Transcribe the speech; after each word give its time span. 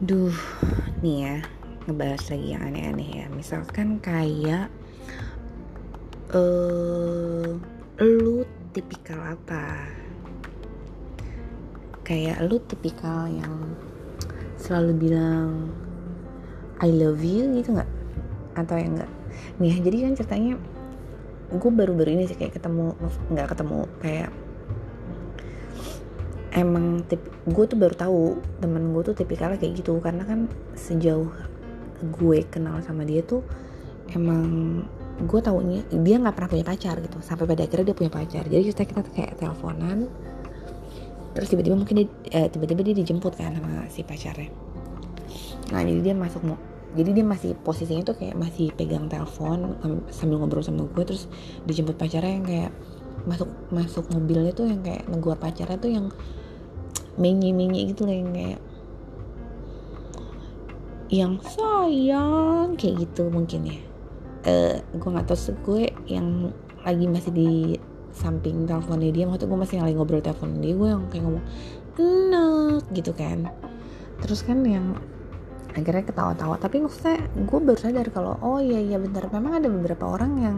Duh, 0.00 0.32
nih 1.04 1.28
ya, 1.28 1.36
ngebahas 1.84 2.32
lagi 2.32 2.56
yang 2.56 2.64
aneh-aneh 2.72 3.20
ya. 3.20 3.26
Misalkan 3.36 4.00
kayak 4.00 4.72
eh 6.32 7.52
lu 8.00 8.48
tipikal 8.72 9.20
apa? 9.36 9.92
Kayak 12.00 12.48
lu 12.48 12.64
tipikal 12.64 13.28
yang 13.28 13.76
selalu 14.56 14.96
bilang 14.96 15.68
I 16.80 16.88
love 16.96 17.20
you 17.20 17.52
gitu 17.60 17.76
nggak? 17.76 17.90
Atau 18.56 18.80
yang 18.80 18.96
enggak? 18.96 19.12
Nih, 19.60 19.84
jadi 19.84 20.08
kan 20.08 20.16
ceritanya 20.16 20.56
gue 21.52 21.70
baru-baru 21.76 22.16
ini 22.16 22.24
sih 22.24 22.40
kayak 22.40 22.56
ketemu 22.56 22.96
nggak 23.36 23.52
ketemu 23.52 23.84
kayak 24.00 24.32
emang 26.54 27.06
tip 27.06 27.22
gue 27.46 27.64
tuh 27.66 27.78
baru 27.78 27.94
tahu 27.94 28.22
temen 28.58 28.90
gue 28.94 29.02
tuh 29.12 29.14
tipikalnya 29.14 29.58
kayak 29.58 29.82
gitu. 29.82 29.98
Karena 30.02 30.26
kan 30.26 30.50
sejauh 30.74 31.30
gue 32.00 32.38
kenal 32.48 32.80
sama 32.82 33.04
dia 33.04 33.20
tuh 33.22 33.44
emang 34.10 34.42
gue 35.20 35.40
taunya 35.44 35.84
dia 35.92 36.16
nggak 36.16 36.34
pernah 36.34 36.50
punya 36.50 36.66
pacar 36.66 36.96
gitu. 37.02 37.18
Sampai 37.22 37.44
pada 37.46 37.66
akhirnya 37.66 37.92
dia 37.92 37.96
punya 37.96 38.12
pacar. 38.12 38.44
Jadi 38.46 38.62
kita 38.72 38.82
kita 38.86 39.00
kayak 39.10 39.32
teleponan 39.38 40.10
terus 41.30 41.46
tiba-tiba 41.46 41.78
mungkin 41.78 41.94
dia 41.94 42.06
eh, 42.34 42.48
tiba-tiba 42.50 42.82
dia 42.82 42.94
dijemput 42.98 43.38
kan 43.38 43.54
sama 43.54 43.86
si 43.86 44.02
pacarnya. 44.02 44.50
Nah 45.70 45.80
jadi 45.86 46.00
dia 46.02 46.14
masuk 46.18 46.42
mau 46.42 46.58
jadi 46.90 47.22
dia 47.22 47.26
masih 47.26 47.54
posisinya 47.54 48.02
tuh 48.02 48.18
kayak 48.18 48.34
masih 48.34 48.74
pegang 48.74 49.06
telepon 49.06 49.78
sambil 50.10 50.42
ngobrol 50.42 50.62
sama 50.62 50.90
gue 50.90 51.04
terus 51.06 51.30
dijemput 51.62 51.94
pacarnya 51.94 52.42
yang 52.42 52.46
kayak 52.46 52.72
masuk 53.30 53.48
masuk 53.70 54.04
mobilnya 54.10 54.50
tuh 54.50 54.66
yang 54.66 54.82
kayak 54.82 55.06
negor 55.06 55.38
pacarnya 55.38 55.78
tuh 55.78 55.90
yang 55.92 56.06
menye-menye 57.18 57.90
gitu 57.90 58.06
loh 58.06 58.14
yang 58.14 58.30
kayak 58.30 58.60
yang 61.10 61.32
sayang 61.42 62.78
kayak 62.78 63.06
gitu 63.06 63.26
mungkin 63.32 63.66
ya. 63.66 63.78
Uh, 64.40 64.76
gue 64.96 65.10
nggak 65.10 65.26
tahu 65.26 65.38
sih 65.38 65.56
gue 65.66 65.82
yang 66.06 66.54
lagi 66.86 67.04
masih 67.10 67.32
di 67.34 67.50
samping 68.14 68.64
teleponnya 68.64 69.10
dia 69.12 69.24
waktu 69.28 69.44
gue 69.44 69.58
masih 69.58 69.82
lagi 69.82 69.94
ngobrol 69.94 70.24
telepon 70.24 70.62
dia 70.62 70.74
gue 70.74 70.88
yang 70.88 71.04
kayak 71.10 71.26
ngomong 71.26 71.44
enak 71.98 72.82
gitu 72.94 73.12
kan. 73.12 73.50
Terus 74.22 74.46
kan 74.46 74.62
yang 74.62 74.96
akhirnya 75.74 76.02
ketawa-tawa 76.06 76.58
tapi 76.58 76.82
maksudnya 76.82 77.26
gue 77.46 77.58
baru 77.62 77.78
sadar 77.78 78.06
kalau 78.10 78.34
oh 78.42 78.58
iya 78.58 78.82
iya 78.82 78.98
bentar 78.98 79.26
memang 79.30 79.62
ada 79.62 79.68
beberapa 79.70 80.02
orang 80.06 80.32
yang 80.42 80.56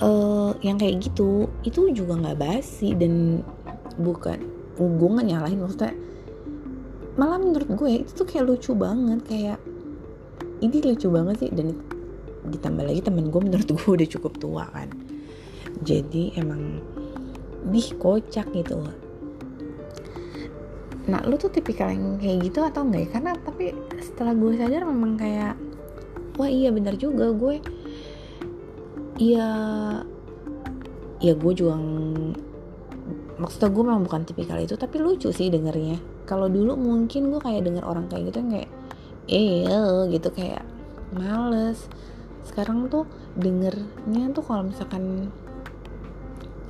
uh, 0.00 0.56
yang 0.64 0.80
kayak 0.80 1.04
gitu 1.04 1.48
itu 1.66 1.92
juga 1.92 2.16
nggak 2.16 2.38
basi 2.40 2.96
dan 2.96 3.44
bukan 4.00 4.40
gue 4.86 5.08
gak 5.08 5.26
nyalahin 5.28 5.60
maksudnya 5.62 5.94
malah 7.12 7.36
menurut 7.36 7.68
gue 7.76 7.90
itu 8.02 8.10
tuh 8.16 8.24
kayak 8.24 8.48
lucu 8.48 8.72
banget 8.72 9.20
kayak 9.28 9.58
ini 10.62 10.78
lucu 10.80 11.10
banget 11.12 11.44
sih 11.44 11.50
dan 11.52 11.76
ditambah 12.48 12.84
lagi 12.86 13.00
temen 13.04 13.28
gue 13.28 13.40
menurut 13.42 13.68
gue 13.68 13.88
udah 13.90 14.08
cukup 14.08 14.32
tua 14.38 14.64
kan. 14.70 14.90
Jadi 15.82 16.34
emang 16.38 16.78
bih 17.62 17.94
kocak 17.98 18.50
gitu 18.50 18.82
nah 21.02 21.18
lu 21.26 21.34
tuh 21.34 21.50
tipikal 21.50 21.90
yang 21.90 22.14
kayak 22.14 22.46
gitu 22.46 22.62
atau 22.62 22.86
enggak 22.86 23.06
ya? 23.06 23.08
Karena 23.18 23.32
tapi 23.42 23.74
setelah 23.98 24.38
gue 24.38 24.54
sadar 24.54 24.86
memang 24.86 25.18
kayak 25.18 25.58
wah 26.38 26.46
iya 26.46 26.70
bener 26.70 26.94
juga 26.94 27.34
gue. 27.34 27.58
Iya 29.18 29.48
ya 31.18 31.34
gue 31.34 31.52
juga 31.54 31.74
maksudnya 33.42 33.74
gue 33.74 33.82
memang 33.82 34.06
bukan 34.06 34.22
tipikal 34.22 34.62
itu 34.62 34.78
tapi 34.78 35.02
lucu 35.02 35.34
sih 35.34 35.50
dengernya. 35.50 35.98
Kalau 36.30 36.46
dulu 36.46 36.78
mungkin 36.78 37.34
gue 37.34 37.42
kayak 37.42 37.66
denger 37.66 37.82
orang 37.82 38.06
kayak 38.06 38.30
gitu 38.30 38.38
yang 38.38 38.50
kayak 38.54 38.70
eh 39.26 40.06
gitu 40.14 40.28
kayak 40.30 40.62
males. 41.10 41.90
Sekarang 42.46 42.86
tuh 42.86 43.10
dengernya 43.34 44.30
tuh 44.30 44.46
kalau 44.46 44.70
misalkan 44.70 45.34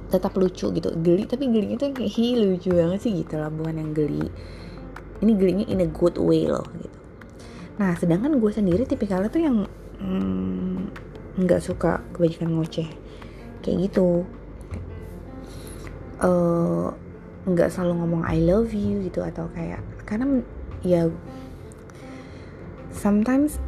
tetap 0.09 0.37
lucu 0.37 0.69
gitu 0.69 0.93
geli 1.00 1.25
tapi 1.25 1.49
gelinya 1.49 1.81
tuh 1.81 1.97
kayak 1.97 2.12
hi 2.12 2.37
lucu 2.37 2.69
banget 2.69 3.00
sih 3.00 3.12
gitu 3.21 3.37
lah 3.37 3.53
bukan 3.53 3.77
yang 3.77 3.93
geli. 3.93 4.33
Ini 5.21 5.33
gelinya 5.37 5.66
in 5.69 5.84
a 5.84 5.89
good 5.89 6.16
way 6.16 6.49
loh 6.49 6.65
gitu. 6.81 6.99
Nah 7.77 7.93
sedangkan 8.00 8.41
gue 8.41 8.50
sendiri 8.53 8.89
tipikalnya 8.89 9.28
tuh 9.28 9.43
yang 9.44 9.56
hmm, 10.00 10.89
nggak 11.37 11.60
mm, 11.60 11.66
suka 11.69 12.00
kebanyakan 12.16 12.49
ngoceh. 12.56 12.89
Kayak 13.60 13.77
gitu 13.89 14.25
nggak 17.49 17.69
uh, 17.69 17.72
selalu 17.72 17.93
ngomong 17.99 18.22
I 18.22 18.38
love 18.43 18.71
you 18.71 19.03
gitu 19.03 19.27
atau 19.27 19.50
kayak 19.50 19.83
karena 20.06 20.43
ya 20.87 21.10
sometimes 22.94 23.59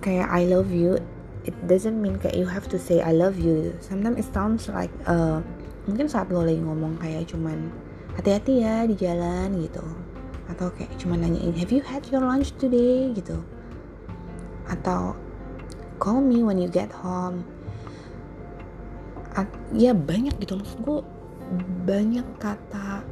kayak 0.00 0.32
I 0.32 0.48
love 0.48 0.72
you 0.72 0.96
it 1.44 1.56
doesn't 1.64 1.96
mean 2.00 2.20
kayak 2.20 2.36
you 2.36 2.46
have 2.48 2.68
to 2.68 2.78
say 2.78 3.00
I 3.00 3.12
love 3.12 3.40
you. 3.40 3.72
Sometimes 3.80 4.20
it 4.20 4.28
sounds 4.32 4.68
like 4.68 4.92
uh, 5.08 5.40
mungkin 5.88 6.08
saat 6.08 6.28
lo 6.28 6.44
lagi 6.44 6.60
ngomong 6.60 7.00
kayak 7.00 7.32
cuman 7.32 7.72
hati-hati 8.16 8.64
ya 8.64 8.84
di 8.84 8.94
jalan 8.96 9.56
gitu. 9.64 9.84
Atau 10.50 10.68
kayak 10.76 10.92
cuman 11.00 11.24
nanyain 11.24 11.56
have 11.56 11.72
you 11.72 11.80
had 11.80 12.04
your 12.12 12.24
lunch 12.24 12.52
today? 12.60 13.12
gitu. 13.16 13.40
Atau 14.68 15.16
call 15.96 16.20
me 16.20 16.44
when 16.44 16.60
you 16.60 16.68
get 16.68 16.92
home. 16.92 17.44
Ya 19.72 19.94
banyak 19.94 20.36
gitu 20.42 20.58
maksud 20.58 20.82
gue 20.82 21.00
banyak 21.84 22.26
kata 22.38 23.02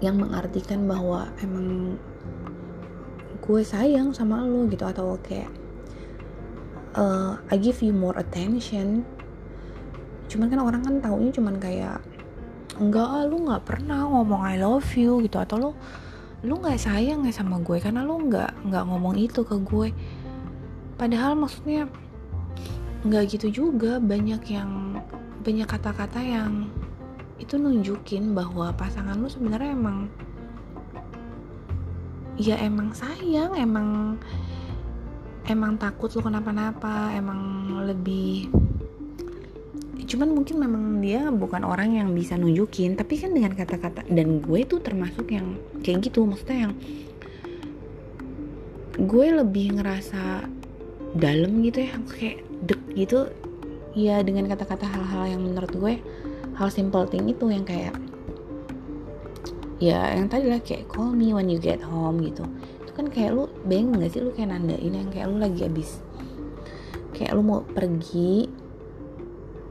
yang 0.00 0.16
mengartikan 0.16 0.86
bahwa 0.86 1.28
emang 1.42 1.98
gue 3.40 3.60
sayang 3.66 4.14
sama 4.14 4.46
lo 4.46 4.64
gitu 4.70 4.86
atau 4.86 5.18
kayak 5.18 5.50
uh, 6.94 7.36
I 7.50 7.56
give 7.58 7.82
you 7.82 7.90
more 7.90 8.16
attention. 8.16 9.02
Cuman 10.30 10.46
kan 10.48 10.60
orang 10.62 10.82
kan 10.86 10.94
taunya 11.02 11.34
cuman 11.34 11.58
kayak 11.58 11.98
enggak 12.78 13.08
ah, 13.10 13.26
lu 13.26 13.44
nggak 13.44 13.66
pernah 13.66 14.06
ngomong 14.06 14.40
I 14.46 14.56
love 14.62 14.86
you 14.94 15.20
gitu. 15.26 15.36
Atau 15.42 15.56
lu 15.58 15.70
lu 16.40 16.56
nggak 16.56 16.80
sayang 16.80 17.26
ya 17.28 17.32
sama 17.34 17.60
gue 17.60 17.76
karena 17.82 18.06
lu 18.06 18.30
nggak 18.30 18.70
nggak 18.70 18.84
ngomong 18.86 19.18
itu 19.18 19.42
ke 19.42 19.58
gue. 19.60 19.90
Padahal 20.96 21.34
maksudnya 21.34 21.90
nggak 23.04 23.36
gitu 23.36 23.48
juga. 23.50 23.98
Banyak 23.98 24.42
yang 24.48 25.02
banyak 25.40 25.66
kata-kata 25.66 26.20
yang 26.20 26.68
itu 27.40 27.56
nunjukin 27.56 28.36
bahwa 28.36 28.70
pasangan 28.76 29.16
lu 29.16 29.26
sebenarnya 29.26 29.72
emang 29.72 30.06
ya 32.36 32.60
emang 32.60 32.92
sayang 32.92 33.56
emang 33.56 34.20
emang 35.48 35.80
takut 35.80 36.12
lu 36.14 36.20
kenapa-napa 36.20 37.16
emang 37.16 37.72
lebih 37.88 38.52
cuman 40.04 40.34
mungkin 40.34 40.56
memang 40.58 40.84
dia 41.00 41.30
bukan 41.30 41.62
orang 41.64 41.96
yang 41.96 42.08
bisa 42.12 42.36
nunjukin 42.36 42.98
tapi 42.98 43.16
kan 43.16 43.32
dengan 43.32 43.56
kata-kata 43.56 44.04
dan 44.10 44.42
gue 44.42 44.60
tuh 44.66 44.82
termasuk 44.82 45.32
yang 45.32 45.56
kayak 45.80 46.10
gitu 46.10 46.26
maksudnya 46.26 46.68
yang 46.68 46.74
gue 49.00 49.26
lebih 49.32 49.80
ngerasa 49.80 50.44
dalam 51.16 51.62
gitu 51.64 51.88
ya 51.88 51.94
kayak 52.06 52.38
dek 52.66 52.82
gitu. 52.94 53.18
Ya 53.98 54.22
dengan 54.22 54.46
kata-kata 54.46 54.86
hal-hal 54.86 55.34
yang 55.34 55.42
menurut 55.42 55.72
gue 55.74 55.94
hal 56.60 56.68
simple 56.68 57.08
thing 57.08 57.24
itu 57.24 57.48
yang 57.48 57.64
kayak 57.64 57.96
ya 59.80 60.12
yang 60.12 60.28
tadi 60.28 60.52
lah 60.52 60.60
kayak 60.60 60.84
call 60.92 61.16
me 61.16 61.32
when 61.32 61.48
you 61.48 61.56
get 61.56 61.80
home 61.80 62.20
gitu. 62.20 62.44
Itu 62.84 62.92
kan 62.92 63.08
kayak 63.08 63.32
lu 63.32 63.48
bingung 63.64 64.04
gak 64.04 64.12
sih? 64.12 64.20
Lu 64.20 64.28
kayak 64.36 64.52
nandain 64.52 64.92
yang 64.92 65.08
kayak 65.08 65.32
lu 65.32 65.40
lagi 65.40 65.64
abis 65.64 66.04
kayak 67.20 67.36
lu 67.36 67.44
mau 67.44 67.60
pergi 67.60 68.48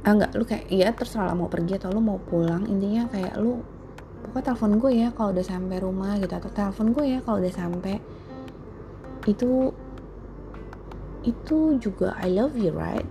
ah 0.05 0.13
enggak 0.15 0.31
lu 0.37 0.45
kayak 0.45 0.69
ya 0.69 0.93
terserah 0.93 1.33
lah 1.33 1.35
mau 1.35 1.49
pergi 1.49 1.81
atau 1.81 1.89
lu 1.89 1.99
mau 1.99 2.21
pulang. 2.21 2.69
Intinya 2.69 3.09
kayak 3.09 3.35
lu 3.41 3.61
pokoknya 4.29 4.45
telepon 4.53 4.71
gue 4.77 4.91
ya 4.93 5.07
kalau 5.17 5.29
udah 5.33 5.45
sampai 5.45 5.77
rumah 5.81 6.13
gitu 6.21 6.29
atau 6.29 6.49
telepon 6.53 6.93
gue 6.93 7.05
ya 7.05 7.19
kalau 7.25 7.37
udah 7.41 7.53
sampai. 7.53 7.97
Itu 9.25 9.73
itu 11.25 11.57
juga 11.81 12.15
I 12.21 12.31
love 12.37 12.55
you 12.55 12.71
right? 12.71 13.03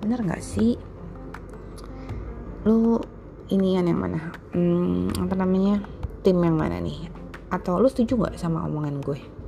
Bener 0.00 0.24
nggak 0.24 0.42
sih 0.42 0.80
lu 2.68 3.00
ini 3.48 3.80
yang 3.80 3.88
mana? 3.96 4.20
Hmm, 4.52 5.08
apa 5.16 5.34
namanya? 5.34 5.80
Tim 6.20 6.38
yang 6.44 6.60
mana 6.60 6.76
nih? 6.78 7.08
Atau 7.48 7.80
lu 7.80 7.88
setuju 7.88 8.20
nggak 8.20 8.36
sama 8.36 8.62
omongan 8.68 9.00
gue 9.00 9.39